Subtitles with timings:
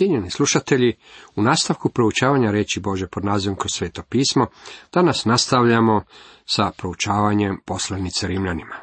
[0.00, 0.96] Cijenjeni slušatelji,
[1.36, 4.46] u nastavku proučavanja reći Bože pod nazivom kroz sveto pismo,
[4.92, 6.04] danas nastavljamo
[6.46, 8.74] sa proučavanjem poslanice Rimljanima.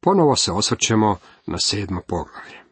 [0.00, 2.64] Ponovo se osvrćemo na sedmo poglavlje.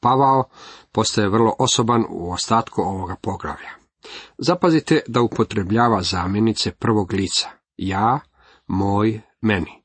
[0.00, 0.44] Pavao
[0.92, 3.70] postaje vrlo osoban u ostatku ovoga poglavlja.
[4.38, 7.48] Zapazite da upotrebljava zamjenice prvog lica.
[7.76, 8.20] Ja,
[8.66, 9.82] moj, meni.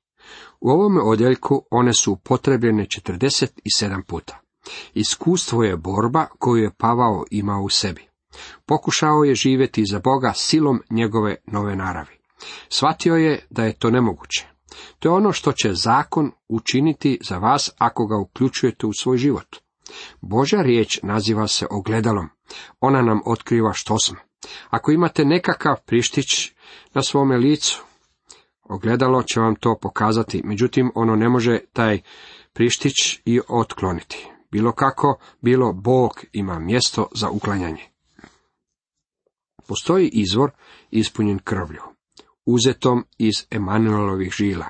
[0.60, 4.49] U ovome odjeljku one su upotrebljene 47 puta.
[4.94, 8.08] Iskustvo je borba koju je Pavao imao u sebi.
[8.66, 12.20] Pokušao je živjeti za Boga silom njegove nove naravi.
[12.70, 14.48] Shvatio je da je to nemoguće.
[15.00, 19.56] To je ono što će zakon učiniti za vas ako ga uključujete u svoj život.
[20.22, 22.30] Božja riječ naziva se ogledalom.
[22.80, 24.18] Ona nam otkriva što smo.
[24.70, 26.52] Ako imate nekakav prištić
[26.94, 27.84] na svome licu,
[28.64, 32.02] ogledalo će vam to pokazati, međutim ono ne može taj
[32.54, 34.28] prištić i otkloniti.
[34.52, 37.84] Bilo kako, bilo Bog ima mjesto za uklanjanje.
[39.68, 40.52] Postoji izvor
[40.92, 41.82] ispunjen krvlju,
[42.46, 44.66] uzetom iz Emanuelovih žila,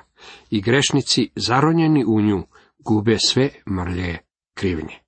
[0.50, 2.44] i grešnici zaronjeni u nju
[2.80, 4.18] gube sve mrlje
[4.54, 5.00] krivnje.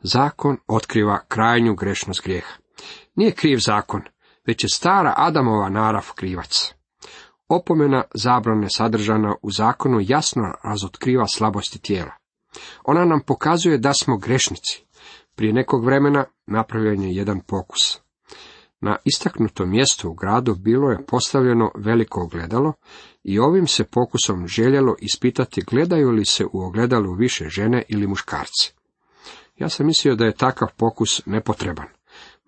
[0.00, 2.54] Zakon otkriva krajnju grešnost grijeha.
[3.14, 4.02] Nije kriv zakon,
[4.46, 6.74] već je stara Adamova narav krivac.
[7.48, 12.21] Opomena zabrane sadržana u zakonu jasno razotkriva slabosti tijela.
[12.84, 14.84] Ona nam pokazuje da smo grešnici.
[15.34, 18.00] Prije nekog vremena napravljen je jedan pokus.
[18.80, 22.72] Na istaknutom mjestu u gradu bilo je postavljeno veliko ogledalo
[23.24, 28.74] i ovim se pokusom željelo ispitati gledaju li se u ogledalu više žene ili muškarci.
[29.56, 31.86] Ja sam mislio da je takav pokus nepotreban.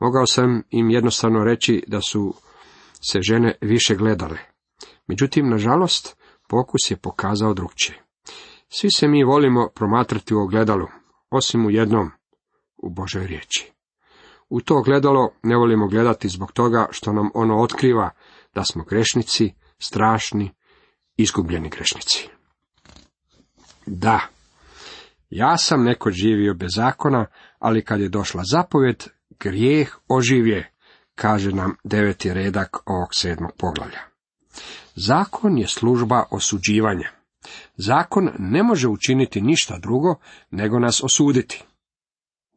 [0.01, 2.35] Mogao sam im jednostavno reći da su
[3.11, 4.39] se žene više gledale.
[5.07, 6.17] Međutim, nažalost,
[6.49, 8.04] pokus je pokazao drugčije.
[8.77, 10.87] Svi se mi volimo promatrati u ogledalu,
[11.31, 12.11] osim u jednom,
[12.77, 13.73] u Božoj riječi.
[14.49, 18.11] U to ogledalo ne volimo gledati zbog toga što nam ono otkriva
[18.55, 20.55] da smo grešnici, strašni,
[21.17, 22.29] izgubljeni grešnici.
[23.87, 24.21] Da,
[25.31, 27.27] ja sam neko živio bez zakona,
[27.59, 29.05] ali kad je došla zapovjed,
[29.41, 30.73] grijeh oživje,
[31.15, 34.01] kaže nam deveti redak ovog sedmog poglavlja.
[34.95, 37.14] Zakon je služba osuđivanja.
[37.77, 40.15] Zakon ne može učiniti ništa drugo
[40.51, 41.65] nego nas osuditi.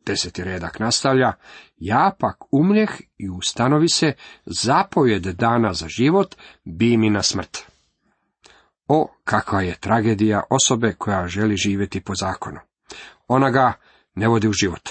[0.06, 1.34] Deseti redak nastavlja,
[1.78, 4.14] ja pak umljeh i ustanovi se
[4.46, 7.58] zapovjed dana za život, bi mi na smrt.
[8.88, 12.60] O, kakva je tragedija osobe koja želi živjeti po zakonu.
[13.28, 13.74] Ona ga
[14.16, 14.90] ne vodi u život.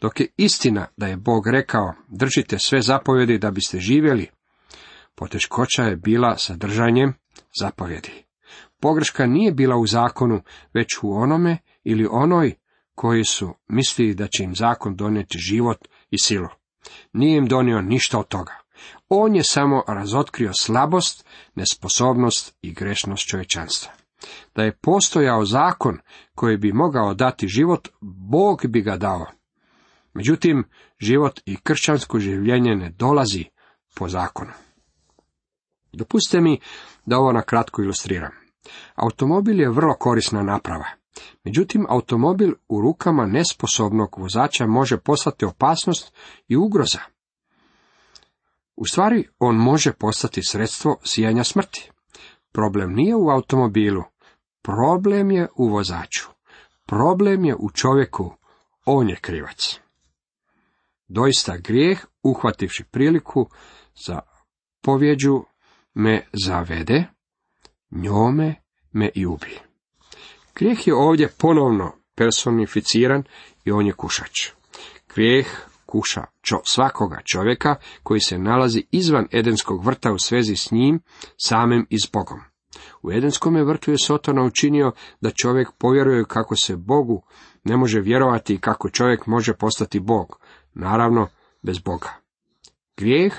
[0.00, 4.30] Dok je istina da je Bog rekao, držite sve zapovjedi da biste živjeli,
[5.14, 7.14] poteškoća je bila sa držanjem
[7.60, 8.25] zapovjedi.
[8.86, 10.42] Pogreška nije bila u zakonu,
[10.74, 12.54] već u onome ili onoj
[12.94, 16.48] koji su mislili da će im zakon donijeti život i silu.
[17.12, 18.52] Nije im donio ništa od toga.
[19.08, 23.92] On je samo razotkrio slabost, nesposobnost i grešnost čovječanstva.
[24.54, 25.98] Da je postojao zakon
[26.34, 27.88] koji bi mogao dati život,
[28.30, 29.26] Bog bi ga dao.
[30.14, 30.64] Međutim,
[30.98, 33.44] život i kršćansko življenje ne dolazi
[33.94, 34.52] po zakonu.
[35.92, 36.60] Dopustite mi
[37.06, 38.45] da ovo na kratko ilustriram.
[38.94, 40.86] Automobil je vrlo korisna naprava.
[41.44, 46.14] Međutim, automobil u rukama nesposobnog vozača može postati opasnost
[46.48, 47.00] i ugroza.
[48.76, 51.90] U stvari, on može postati sredstvo sijanja smrti.
[52.52, 54.02] Problem nije u automobilu,
[54.62, 56.28] problem je u vozaču.
[56.86, 58.34] Problem je u čovjeku,
[58.84, 59.80] on je krivac.
[61.08, 63.48] Doista grijeh, uhvativši priliku
[64.06, 64.20] za
[64.82, 65.44] povjeđu,
[65.94, 67.04] me zavede,
[68.02, 68.54] njome
[68.92, 69.58] me i ubi.
[70.54, 73.24] Grijeh je ovdje ponovno personificiran
[73.64, 74.50] i on je kušač.
[75.14, 75.46] Grijeh
[75.86, 81.00] kuša čo, svakoga čovjeka koji se nalazi izvan Edenskog vrta u svezi s njim,
[81.36, 82.40] samim i s Bogom.
[83.02, 87.22] U Edenskom vrtu je Sotona učinio da čovjek povjeruje kako se Bogu
[87.64, 90.38] ne može vjerovati i kako čovjek može postati Bog,
[90.74, 91.28] naravno
[91.62, 92.12] bez Boga.
[92.96, 93.34] Grijeh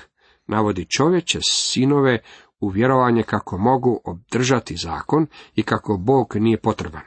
[0.48, 2.20] navodi čovječe sinove
[2.60, 7.02] u vjerovanje kako mogu obdržati zakon i kako Bog nije potreban.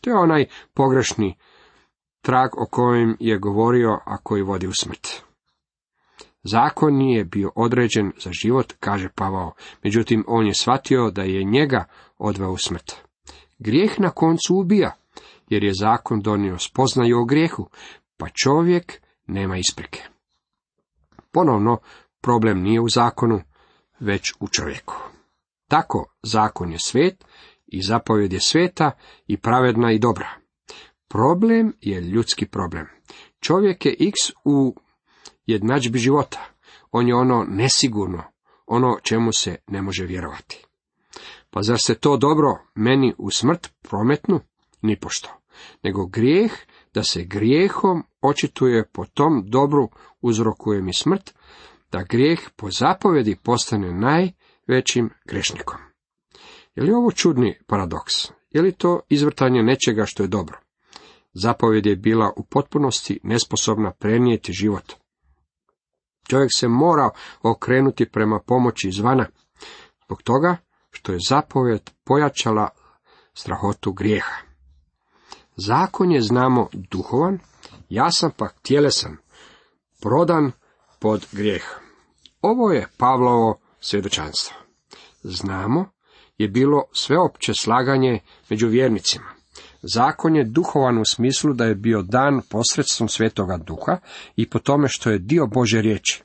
[0.00, 1.36] To je onaj pogrešni
[2.22, 5.22] trag o kojem je govorio, a koji vodi u smrt.
[6.42, 11.84] Zakon nije bio određen za život, kaže Pavao, međutim on je shvatio da je njega
[12.18, 12.94] odveo u smrt.
[13.58, 14.96] Grijeh na koncu ubija,
[15.48, 17.68] jer je zakon donio spoznaju o grijehu,
[18.16, 20.02] pa čovjek nema isprike.
[21.32, 21.78] Ponovno,
[22.22, 23.40] problem nije u zakonu,
[24.00, 24.94] već u čovjeku.
[25.68, 27.24] Tako zakon je svet
[27.66, 28.90] i zapovjed je sveta
[29.26, 30.28] i pravedna i dobra.
[31.08, 32.86] Problem je ljudski problem.
[33.40, 34.14] Čovjek je x
[34.44, 34.76] u
[35.46, 36.46] jednadžbi života.
[36.90, 38.22] On je ono nesigurno,
[38.66, 40.66] ono čemu se ne može vjerovati.
[41.50, 44.40] Pa zar se to dobro meni u smrt prometnu?
[44.82, 45.28] Nipošto.
[45.82, 46.52] Nego grijeh,
[46.94, 49.88] da se grijehom očituje po tom dobru
[50.20, 51.34] uzrokuje mi smrt,
[51.92, 55.78] da grijeh po zapovjedi postane najvećim grešnikom.
[56.74, 58.12] Je li ovo čudni paradoks?
[58.50, 60.58] Je li to izvrtanje nečega što je dobro?
[61.32, 64.92] Zapovjed je bila u potpunosti nesposobna prenijeti život.
[66.28, 67.10] Čovjek se mora
[67.42, 69.26] okrenuti prema pomoći izvana,
[70.04, 70.56] zbog toga
[70.90, 72.68] što je zapovjed pojačala
[73.34, 74.36] strahotu grijeha.
[75.56, 77.38] Zakon je, znamo, duhovan,
[77.88, 79.16] ja sam pak tjelesan,
[80.00, 80.52] prodan
[81.00, 81.62] pod grijeh.
[82.42, 84.56] Ovo je Pavlovo svjedočanstvo.
[85.22, 85.90] Znamo,
[86.38, 88.20] je bilo sveopće slaganje
[88.50, 89.26] među vjernicima.
[89.82, 93.98] Zakon je duhovan u smislu da je bio dan posredstvom svetoga duha
[94.36, 96.22] i po tome što je dio Bože riječi.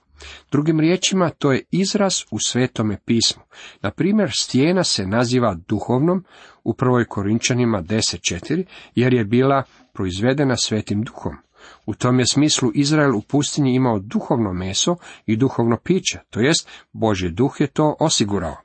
[0.52, 3.44] Drugim riječima, to je izraz u svetome pismu.
[3.82, 6.24] Na primjer, stijena se naziva duhovnom
[6.64, 8.64] u prvoj Korinčanima 10.4,
[8.96, 9.64] jer je bila
[9.94, 11.45] proizvedena svetim duhom.
[11.86, 14.96] U tom je smislu Izrael u pustinji imao duhovno meso
[15.26, 18.56] i duhovno piće, to jest Božji duh je to osigurao.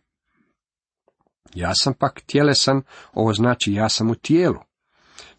[1.54, 2.82] Ja sam pak tjelesan,
[3.12, 4.58] ovo znači ja sam u tijelu.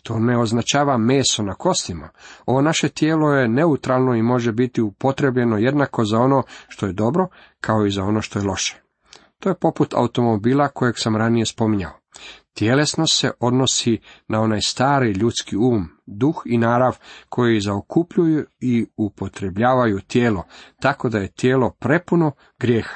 [0.03, 2.09] To ne označava meso na kostima.
[2.45, 7.27] Ovo naše tijelo je neutralno i može biti upotrebljeno jednako za ono što je dobro,
[7.61, 8.81] kao i za ono što je loše.
[9.39, 11.93] To je poput automobila kojeg sam ranije spominjao.
[12.53, 16.97] Tjelesnost se odnosi na onaj stari ljudski um, duh i narav
[17.29, 20.43] koji zaokupljuju i upotrebljavaju tijelo,
[20.79, 22.95] tako da je tijelo prepuno grijeha.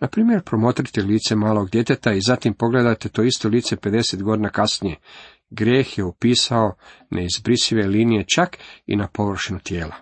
[0.00, 4.96] Na primjer, promotrite lice malog djeteta i zatim pogledajte to isto lice 50 godina kasnije.
[5.50, 6.74] Grijeh je upisao
[7.10, 9.94] neizbrisive linije čak i na površinu tijela.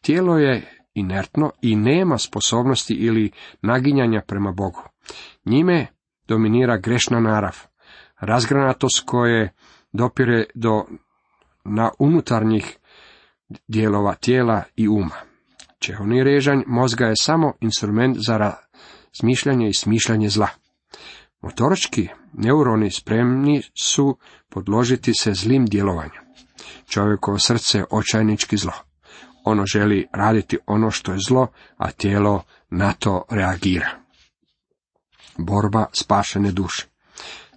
[0.00, 3.30] Tijelo je inertno i nema sposobnosti ili
[3.62, 4.82] naginjanja prema Bogu.
[5.44, 5.86] Njime
[6.28, 7.69] dominira grešna narav,
[8.20, 9.52] razgranatost koje
[9.92, 10.84] dopire do
[11.64, 12.76] na unutarnjih
[13.68, 15.16] dijelova tijela i uma.
[15.78, 20.48] Čehovni režanj mozga je samo instrument za razmišljanje i smišljanje zla.
[21.40, 24.18] Motorički neuroni spremni su
[24.48, 26.22] podložiti se zlim djelovanjem.
[26.88, 28.72] Čovjekovo srce je očajnički zlo.
[29.44, 31.46] Ono želi raditi ono što je zlo,
[31.76, 33.90] a tijelo na to reagira.
[35.38, 36.89] Borba spašene duše.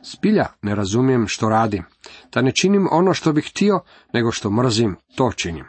[0.04, 1.84] Zbilja ne razumijem što radim,
[2.34, 3.80] da ne činim ono što bih htio,
[4.14, 5.66] nego što mrzim, to činim.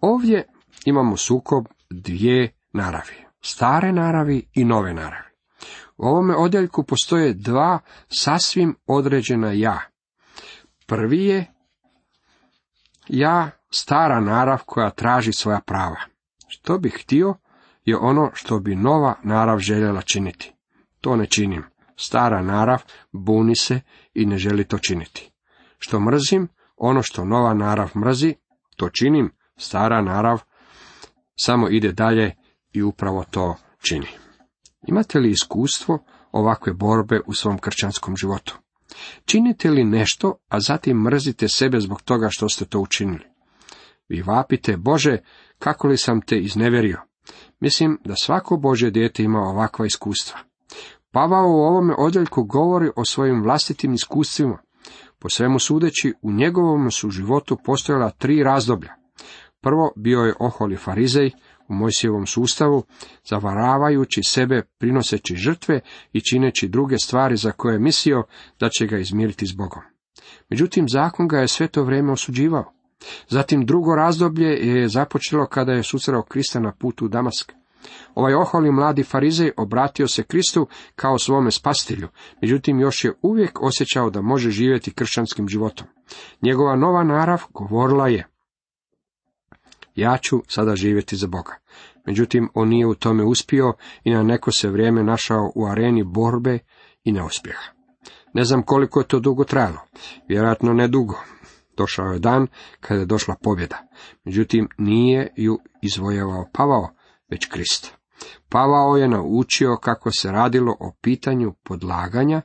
[0.00, 0.44] Ovdje
[0.84, 5.30] imamo sukob dvije naravi, stare naravi i nove naravi.
[5.96, 7.78] U ovome odjeljku postoje dva
[8.08, 9.80] sasvim određena ja.
[10.86, 11.46] Prvi je
[13.08, 16.00] ja, stara narav koja traži svoja prava.
[16.48, 17.34] Što bih htio
[17.84, 20.52] je ono što bi nova narav željela činiti.
[21.00, 21.64] To ne činim.
[21.96, 22.82] Stara narav
[23.12, 23.80] buni se
[24.14, 25.32] i ne želi to činiti.
[25.78, 28.34] Što mrzim, ono što nova narav mrzi,
[28.76, 29.32] to činim.
[29.56, 30.42] Stara narav
[31.36, 32.34] samo ide dalje
[32.72, 33.56] i upravo to
[33.88, 34.06] čini.
[34.86, 38.58] Imate li iskustvo ovakve borbe u svom kršćanskom životu?
[39.24, 43.24] Činite li nešto, a zatim mrzite sebe zbog toga što ste to učinili?
[44.08, 45.18] Vi vapite, Bože,
[45.58, 47.00] kako li sam te izneverio?
[47.60, 50.38] Mislim da svako Bože dijete ima ovakva iskustva.
[51.16, 54.58] Pavao u ovome odjeljku govori o svojim vlastitim iskustvima.
[55.18, 58.94] Po svemu sudeći, u njegovom su životu postojala tri razdoblja.
[59.60, 61.30] Prvo bio je oholi farizej
[61.68, 62.82] u Mojsijevom sustavu,
[63.24, 65.80] zavaravajući sebe, prinoseći žrtve
[66.12, 68.22] i čineći druge stvari za koje je mislio
[68.60, 69.82] da će ga izmiriti s Bogom.
[70.50, 72.72] Međutim, zakon ga je sve to vrijeme osuđivao.
[73.28, 77.52] Zatim drugo razdoblje je započelo kada je susreo Krista na putu u Damask.
[78.14, 82.08] Ovaj oholi mladi farizej obratio se Kristu kao svome spastilju,
[82.42, 85.86] međutim još je uvijek osjećao da može živjeti kršćanskim životom.
[86.42, 88.26] Njegova nova narav govorila je,
[89.94, 91.56] ja ću sada živjeti za Boga.
[92.06, 93.72] Međutim, on nije u tome uspio
[94.04, 96.58] i na neko se vrijeme našao u areni borbe
[97.04, 97.72] i neuspjeha.
[98.34, 99.78] Ne znam koliko je to dugo trajalo,
[100.28, 101.14] vjerojatno ne dugo.
[101.76, 102.46] Došao je dan
[102.80, 103.78] kada je došla pobjeda.
[104.24, 106.88] Međutim, nije ju izvojevao Pavao,
[107.28, 107.92] već Krist.
[108.48, 112.42] Pavao je naučio kako se radilo o pitanju podlaganja,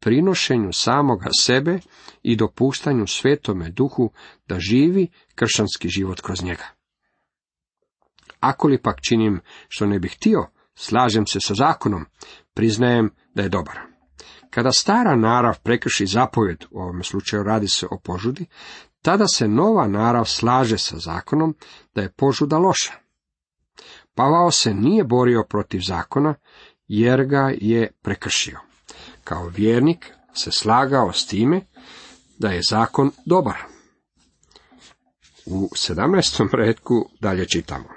[0.00, 1.78] prinošenju samoga sebe
[2.22, 4.10] i dopuštanju svetome duhu
[4.48, 6.64] da živi kršćanski život kroz njega.
[8.40, 12.06] Ako li pak činim što ne bih htio, slažem se sa zakonom,
[12.54, 13.78] priznajem da je dobar.
[14.50, 18.46] Kada stara narav prekrši zapovjed, u ovom slučaju radi se o požudi,
[19.02, 21.54] tada se nova narav slaže sa zakonom
[21.94, 23.03] da je požuda loša.
[24.14, 26.34] Pavao se nije borio protiv zakona,
[26.88, 28.58] jer ga je prekršio.
[29.24, 31.60] Kao vjernik se slagao s time
[32.38, 33.56] da je zakon dobar.
[35.46, 36.48] U 17.
[36.52, 37.88] redku dalje čitamo.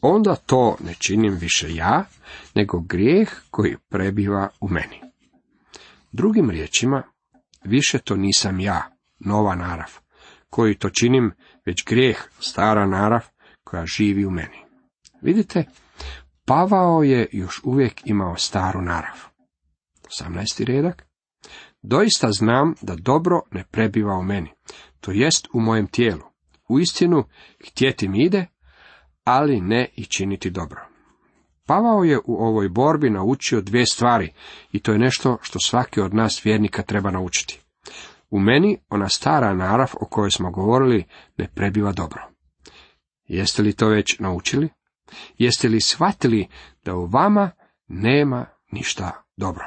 [0.00, 2.04] Onda to ne činim više ja,
[2.54, 5.00] nego grijeh koji prebiva u meni.
[6.12, 7.02] Drugim riječima,
[7.64, 8.82] više to nisam ja,
[9.18, 9.98] nova narav,
[10.50, 11.32] koji to činim,
[11.66, 13.26] već grijeh, stara narav,
[13.64, 14.67] koja živi u meni.
[15.22, 15.64] Vidite,
[16.48, 19.16] Pavao je još uvijek imao staru narav.
[20.20, 20.64] 18.
[20.64, 21.06] redak.
[21.82, 24.50] Doista znam da dobro ne prebiva u meni,
[25.00, 26.22] to jest u mojem tijelu.
[26.68, 27.24] U istinu,
[27.68, 28.46] htjeti mi ide,
[29.24, 30.86] ali ne i činiti dobro.
[31.66, 34.32] Pavao je u ovoj borbi naučio dvije stvari
[34.72, 37.60] i to je nešto što svaki od nas vjernika treba naučiti.
[38.30, 41.04] U meni ona stara narav o kojoj smo govorili
[41.36, 42.22] ne prebiva dobro.
[43.24, 44.68] Jeste li to već naučili?
[45.38, 46.48] Jeste li shvatili
[46.84, 47.50] da u vama
[47.88, 49.64] nema ništa dobro?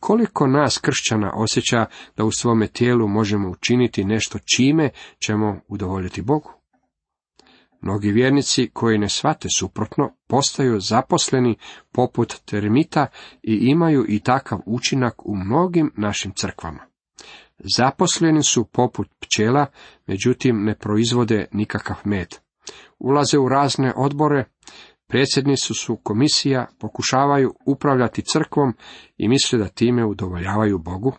[0.00, 4.90] Koliko nas kršćana osjeća da u svome tijelu možemo učiniti nešto čime
[5.26, 6.52] ćemo udovoljiti Bogu?
[7.80, 11.56] Mnogi vjernici koji ne shvate suprotno postaju zaposleni
[11.92, 13.06] poput termita
[13.42, 16.86] i imaju i takav učinak u mnogim našim crkvama.
[17.76, 19.66] Zaposleni su poput pčela,
[20.06, 22.28] međutim ne proizvode nikakav med.
[23.04, 24.44] Ulaze u razne odbore,
[25.06, 28.74] predsjednici su komisija, pokušavaju upravljati crkvom
[29.16, 31.12] i misle da time udovoljavaju Bogu.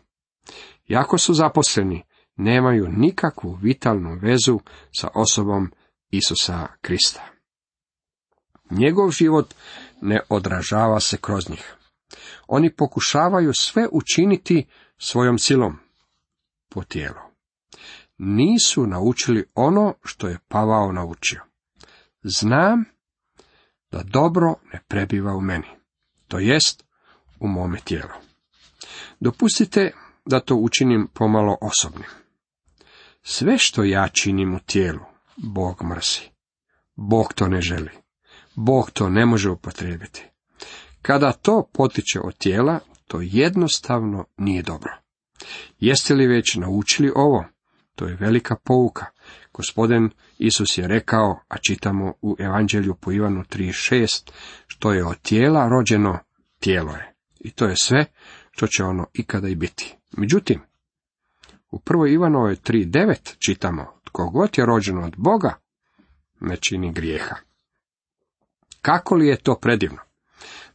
[0.88, 2.04] Jako su zaposleni,
[2.36, 4.60] nemaju nikakvu vitalnu vezu
[5.00, 5.72] sa osobom
[6.10, 7.30] Isusa Krista.
[8.72, 9.54] Njegov život
[10.02, 11.75] ne odražava se kroz njih.
[12.48, 14.66] Oni pokušavaju sve učiniti
[14.98, 15.78] svojom silom
[16.70, 17.20] po tijelu.
[18.18, 21.52] Nisu naučili ono što je Pavao naučio.
[22.24, 22.86] Znam
[23.92, 25.68] da dobro ne prebiva u meni,
[26.27, 26.84] to jest
[27.39, 28.13] u mome tijelu.
[29.20, 29.92] Dopustite
[30.25, 32.10] da to učinim pomalo osobnim.
[33.24, 35.00] Sve što ja činim u tijelu,
[35.38, 36.30] Bog mrsi.
[36.96, 37.89] Bog to ne želi.
[38.56, 40.25] Bog to ne može upotrijebiti.
[41.01, 44.92] Kada to potiče od tijela, to jednostavno nije dobro.
[45.80, 47.46] Jeste li već naučili ovo?
[47.96, 49.06] To je velika pouka.
[49.54, 54.32] Gospodin Isus je rekao, a čitamo u Evanđelju po Ivanu 3.6,
[54.68, 56.20] što je od tijela rođeno,
[56.60, 57.13] tijelo je.
[57.40, 58.06] I to je sve
[58.52, 59.96] što će ono ikada i biti.
[60.18, 60.62] Međutim,
[61.72, 65.54] u prvoj Ivanovoj 3.9 čitamo, tko god je rođen od Boga,
[66.40, 67.36] ne čini grijeha.
[68.82, 70.00] Kako li je to predivno?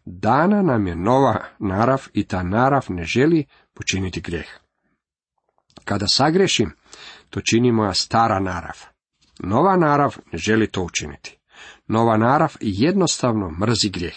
[0.05, 4.68] Dana nam je nova narav i ta narav ne želi počiniti grijeh.
[5.89, 6.73] Kada sagrešim,
[7.31, 8.79] to čini moja stara narav.
[9.39, 11.39] Nova narav ne želi to učiniti.
[11.87, 14.15] Nova narav jednostavno mrzi grijeh.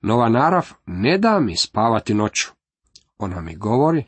[0.00, 2.48] Nova narav ne da mi spavati noću.
[3.18, 4.04] Ona mi govori,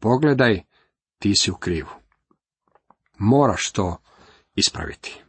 [0.00, 0.62] pogledaj,
[1.18, 1.90] ti si u krivu.
[3.18, 3.96] Moraš to
[4.54, 5.22] ispraviti.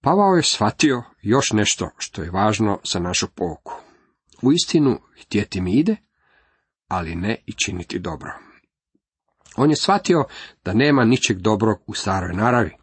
[0.00, 3.72] Pavao je shvatio još nešto što je važno za našu pouku.
[4.42, 5.96] U istinu htjeti mi ide,
[6.88, 8.47] ali ne i činiti dobro.
[9.58, 10.24] On je shvatio
[10.64, 12.76] da nema ničeg dobrog u staroj naravi,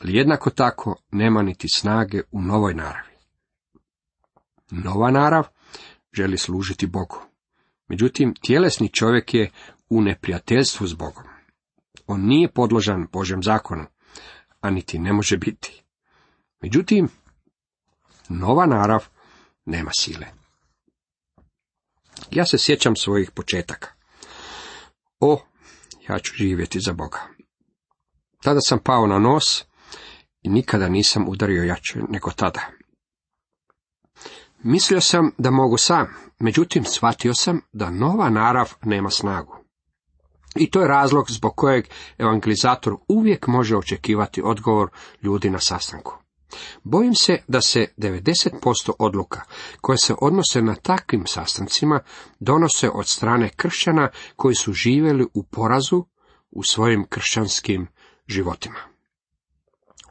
[0.00, 3.14] ali jednako tako nema niti snage u novoj naravi.
[4.70, 5.46] Nova narav
[6.12, 7.22] želi služiti Bogu.
[7.88, 9.50] Međutim, tjelesni čovjek je
[9.88, 11.24] u neprijateljstvu s Bogom.
[12.06, 13.84] On nije podložan Božem zakonu,
[14.60, 15.82] a niti ne može biti.
[16.60, 17.08] Međutim,
[18.28, 19.08] nova narav
[19.64, 20.26] nema sile.
[22.30, 23.88] Ja se sjećam svojih početaka.
[25.20, 25.42] O,
[26.10, 27.18] ja ću živjeti za Boga.
[28.42, 29.64] Tada sam pao na nos
[30.42, 32.60] i nikada nisam udario jače nego tada.
[34.62, 36.06] Mislio sam da mogu sam,
[36.38, 39.56] međutim shvatio sam da nova narav nema snagu.
[40.56, 41.84] I to je razlog zbog kojeg
[42.18, 44.90] evangelizator uvijek može očekivati odgovor
[45.22, 46.18] ljudi na sastanku.
[46.82, 49.40] Bojim se da se 90% odluka
[49.80, 52.00] koje se odnose na takvim sastancima
[52.40, 56.04] donose od strane kršćana koji su živjeli u porazu
[56.50, 57.86] u svojim kršćanskim
[58.26, 58.78] životima.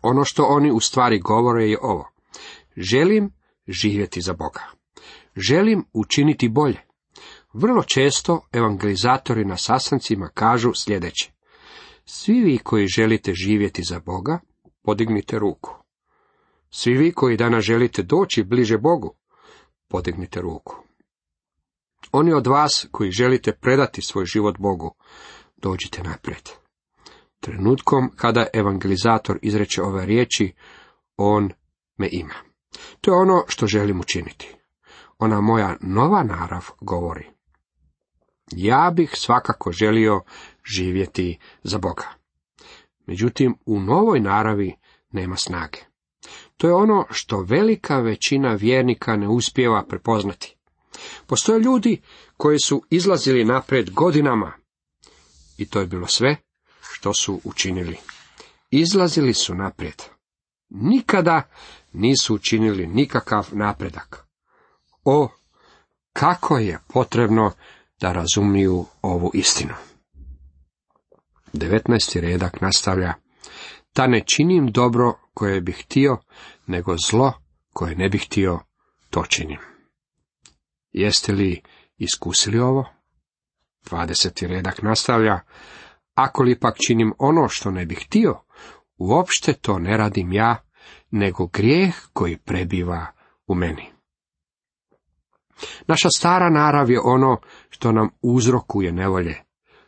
[0.02, 2.10] Ono što oni u stvari govore je ovo.
[2.78, 3.34] Želim
[3.68, 4.62] živjeti za Boga.
[5.36, 6.82] Želim učiniti bolje.
[7.54, 11.32] Vrlo često evangelizatori na sastancima kažu sljedeće.
[12.06, 14.40] Svi vi koji želite živjeti za Boga,
[14.84, 15.79] podignite ruku.
[16.70, 19.16] Svi vi koji danas želite doći bliže Bogu,
[19.88, 20.76] podignite ruku.
[22.12, 24.96] Oni od vas koji želite predati svoj život Bogu,
[25.58, 26.50] dođite naprijed.
[27.40, 30.54] Trenutkom kada evangelizator izreče ove riječi,
[31.18, 31.52] on
[31.98, 32.36] me ima.
[33.02, 34.56] To je ono što želim učiniti.
[35.18, 37.28] Ona moja nova narav govori.
[38.52, 40.22] Ja bih svakako želio
[40.66, 42.06] živjeti za Boga.
[43.06, 44.76] Međutim, u novoj naravi
[45.12, 45.89] nema snage.
[46.60, 50.56] To je ono što velika većina vjernika ne uspijeva prepoznati.
[51.28, 52.02] Postoje ljudi
[52.38, 54.52] koji su izlazili napred godinama
[55.58, 56.36] i to je bilo sve
[56.82, 57.98] što su učinili.
[58.72, 60.04] Izlazili su naprijed.
[60.70, 61.50] Nikada
[61.94, 64.28] nisu učinili nikakav napredak.
[65.04, 65.30] O,
[66.14, 67.52] kako je potrebno
[68.02, 69.74] da razumiju ovu istinu.
[71.54, 72.20] 19.
[72.20, 73.14] redak nastavlja,
[73.96, 76.18] da ne činim dobro koje bih htio,
[76.68, 77.34] nego zlo
[77.74, 78.60] koje ne bih htio,
[79.10, 79.60] to činim.
[80.92, 81.62] Jeste li
[81.98, 82.90] iskusili ovo?
[83.92, 84.48] 20.
[84.48, 85.40] redak nastavlja,
[86.14, 88.40] ako li pak činim ono što ne bih htio,
[88.98, 90.58] uopšte to ne radim ja,
[91.12, 93.08] nego grijeh koji prebiva
[93.48, 93.92] u meni.
[95.88, 99.36] Naša stara narav je ono što nam uzrokuje nevolje,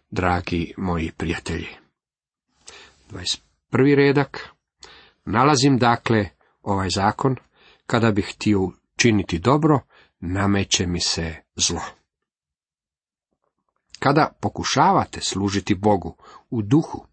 [0.09, 1.69] dragi moji prijatelji.
[3.09, 3.95] 21.
[3.95, 4.51] redak.
[5.25, 6.29] Nalazim dakle
[6.61, 7.35] ovaj zakon,
[7.85, 8.59] kada bih htio
[8.95, 9.79] činiti dobro,
[10.19, 11.81] nameće mi se zlo.
[13.99, 16.17] Kada pokušavate služiti Bogu
[16.49, 17.05] u duhu,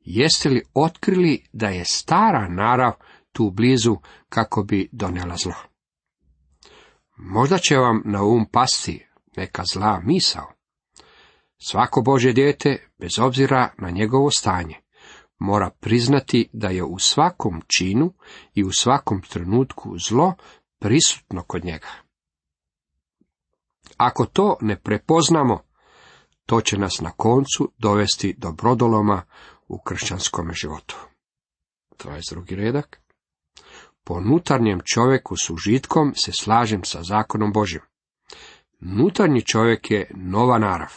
[0.00, 2.92] jeste li otkrili da je stara narav
[3.32, 3.96] tu blizu
[4.28, 5.54] kako bi donijela zlo?
[7.16, 10.52] Možda će vam na um pasti neka zla misao.
[11.58, 14.74] Svako Bože dijete, bez obzira na njegovo stanje,
[15.38, 18.12] mora priznati da je u svakom činu
[18.54, 20.34] i u svakom trenutku zlo
[20.78, 21.88] prisutno kod njega.
[23.96, 25.60] Ako to ne prepoznamo,
[26.46, 29.22] to će nas na koncu dovesti do brodoloma
[29.68, 30.96] u kršćanskom životu.
[31.98, 32.56] 22.
[32.56, 33.00] redak.
[34.04, 37.80] Po unutarnjem čovjeku s užitkom se slažem sa zakonom Božim.
[38.80, 40.92] Nutarnji čovjek je nova narav.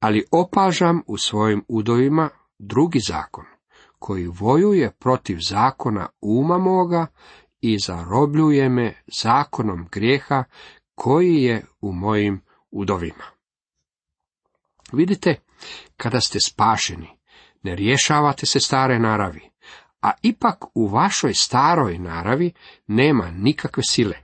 [0.00, 3.44] Ali opažam u svojim udovima drugi zakon,
[3.98, 7.06] koji vojuje protiv zakona uma moga
[7.60, 10.44] i zarobljuje me zakonom grijeha
[10.94, 13.24] koji je u mojim udovima.
[14.92, 15.40] Vidite,
[15.96, 17.08] kada ste spašeni,
[17.62, 19.50] ne rješavate se stare naravi,
[20.02, 22.52] a ipak u vašoj staroj naravi
[22.86, 24.16] nema nikakve sile.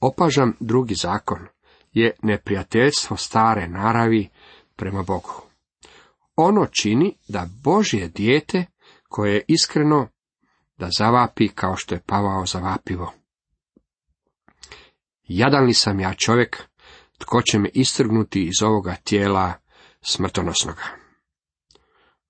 [0.00, 1.46] Opažam drugi zakon
[1.92, 4.28] je neprijateljstvo stare naravi
[4.76, 5.45] prema Bogu.
[6.36, 8.66] Ono čini da Božje dijete
[9.08, 10.08] koje je iskreno
[10.78, 13.12] da zavapi kao što je Pavao zavapivo.
[15.22, 16.62] Jadan li sam ja čovjek,
[17.18, 19.52] tko će me istrgnuti iz ovoga tijela
[20.02, 20.82] smrtonosnoga?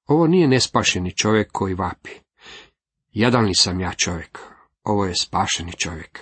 [0.07, 2.11] Ovo nije nespašeni čovjek koji vapi.
[3.13, 4.39] Jadan li sam ja čovjek?
[4.83, 6.21] Ovo je spašeni čovjek.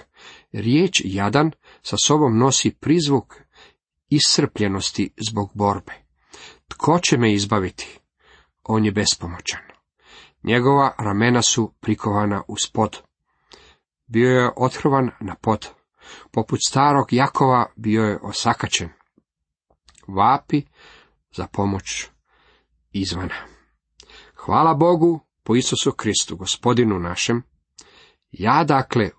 [0.53, 1.51] Riječ jadan
[1.83, 3.35] sa sobom nosi prizvuk
[4.09, 6.04] iscrpljenosti zbog borbe.
[6.69, 7.99] Tko će me izbaviti?
[8.63, 9.61] On je bespomoćan.
[10.43, 13.03] Njegova ramena su prikovana uz pod.
[14.07, 15.69] Bio je othrvan na pod.
[16.31, 18.89] Poput starog Jakova bio je osakačen.
[20.09, 20.63] Vapi
[21.37, 22.07] za pomoć
[22.93, 23.35] izvana.
[24.35, 27.43] Hvala Bogu po Isusu Kristu, gospodinu našem.
[28.31, 29.11] Ja dakle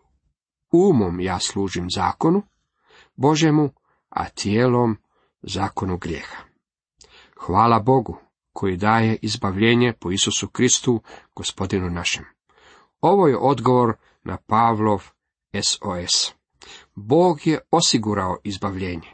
[0.71, 2.43] umom ja služim zakonu
[3.15, 3.69] Božemu,
[4.09, 4.97] a tijelom
[5.41, 6.43] zakonu grijeha.
[7.45, 8.17] Hvala Bogu
[8.53, 11.01] koji daje izbavljenje po Isusu Kristu,
[11.35, 12.25] gospodinu našem.
[13.01, 15.03] Ovo je odgovor na Pavlov
[15.61, 16.33] SOS.
[16.95, 19.09] Bog je osigurao izbavljenje.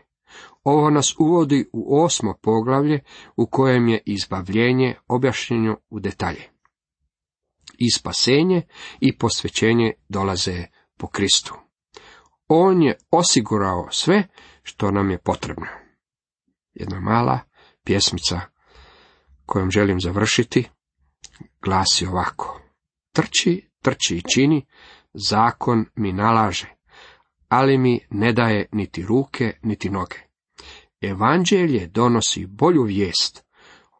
[0.63, 3.00] Ovo nas uvodi u osmo poglavlje
[3.36, 6.50] u kojem je izbavljenje objašnjeno u detalje.
[7.78, 8.62] I spasenje
[9.00, 10.65] i posvećenje dolaze
[10.98, 11.56] po Kristu.
[12.48, 14.28] On je osigurao sve
[14.63, 15.67] što nam je potrebno.
[16.74, 17.39] Jedna mala
[17.86, 18.41] pjesmica
[19.46, 20.70] kojom želim završiti
[21.62, 22.62] glasi ovako.
[23.13, 24.65] Trči, trči i čini,
[25.13, 26.67] zakon mi nalaže,
[27.48, 30.17] ali mi ne daje niti ruke, niti noge.
[31.02, 33.44] Evanđelje donosi bolju vijest,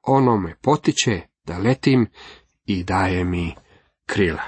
[0.02, 2.08] ono me potiče da letim
[2.66, 3.56] i daje mi
[4.06, 4.44] krila.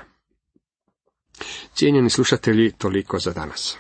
[1.74, 3.78] Cijenjeni slušatelji, toliko za danas.